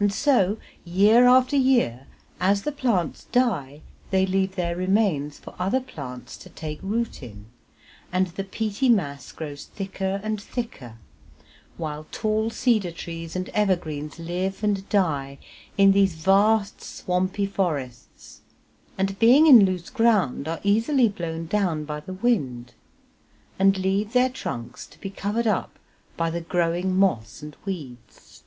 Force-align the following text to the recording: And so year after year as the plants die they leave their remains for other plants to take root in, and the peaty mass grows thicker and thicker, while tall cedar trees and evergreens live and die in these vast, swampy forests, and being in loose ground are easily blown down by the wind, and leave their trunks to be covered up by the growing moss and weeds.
And 0.00 0.12
so 0.12 0.58
year 0.84 1.26
after 1.26 1.56
year 1.56 2.06
as 2.38 2.62
the 2.62 2.70
plants 2.70 3.24
die 3.32 3.80
they 4.12 4.26
leave 4.26 4.54
their 4.54 4.76
remains 4.76 5.40
for 5.40 5.56
other 5.58 5.80
plants 5.80 6.36
to 6.36 6.48
take 6.48 6.78
root 6.84 7.20
in, 7.20 7.46
and 8.12 8.28
the 8.28 8.44
peaty 8.44 8.88
mass 8.88 9.32
grows 9.32 9.64
thicker 9.64 10.20
and 10.22 10.40
thicker, 10.40 10.98
while 11.76 12.06
tall 12.12 12.48
cedar 12.48 12.92
trees 12.92 13.34
and 13.34 13.48
evergreens 13.48 14.20
live 14.20 14.62
and 14.62 14.88
die 14.88 15.38
in 15.76 15.90
these 15.90 16.14
vast, 16.14 16.80
swampy 16.80 17.44
forests, 17.46 18.42
and 18.96 19.18
being 19.18 19.48
in 19.48 19.64
loose 19.64 19.90
ground 19.90 20.46
are 20.46 20.60
easily 20.62 21.08
blown 21.08 21.46
down 21.46 21.82
by 21.84 21.98
the 21.98 22.14
wind, 22.14 22.72
and 23.58 23.78
leave 23.78 24.12
their 24.12 24.30
trunks 24.30 24.86
to 24.86 25.00
be 25.00 25.10
covered 25.10 25.48
up 25.48 25.76
by 26.16 26.30
the 26.30 26.40
growing 26.40 26.96
moss 26.96 27.42
and 27.42 27.56
weeds. 27.64 28.44